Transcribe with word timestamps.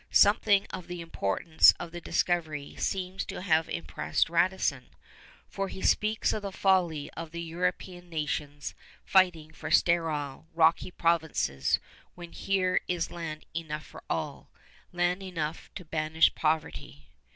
Something 0.09 0.65
of 0.71 0.87
the 0.87 0.99
importance 0.99 1.75
of 1.79 1.91
the 1.91 2.01
discovery 2.01 2.75
seems 2.75 3.23
to 3.25 3.43
have 3.43 3.69
impressed 3.69 4.31
Radisson; 4.31 4.87
for 5.47 5.67
he 5.67 5.83
speaks 5.83 6.33
of 6.33 6.41
the 6.41 6.51
folly 6.51 7.11
of 7.11 7.29
the 7.29 7.39
European 7.43 8.09
nations 8.09 8.73
fighting 9.05 9.53
for 9.53 9.69
sterile, 9.69 10.47
rocky 10.55 10.89
provinces 10.89 11.77
when 12.15 12.31
here 12.31 12.81
is 12.87 13.11
land 13.11 13.45
enough 13.53 13.85
for 13.85 14.01
all 14.09 14.49
land 14.91 15.21
enough 15.21 15.69
to 15.75 15.85
banish 15.85 16.33
poverty. 16.33 17.07